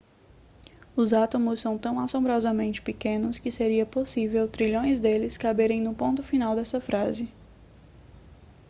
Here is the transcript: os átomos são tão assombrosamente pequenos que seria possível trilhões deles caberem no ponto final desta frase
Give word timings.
os 0.95 1.13
átomos 1.13 1.59
são 1.59 1.77
tão 1.77 1.99
assombrosamente 1.99 2.81
pequenos 2.81 3.37
que 3.37 3.51
seria 3.51 3.85
possível 3.85 4.47
trilhões 4.47 4.97
deles 4.97 5.37
caberem 5.37 5.79
no 5.79 5.93
ponto 5.93 6.23
final 6.23 6.55
desta 6.55 6.81
frase 6.81 7.29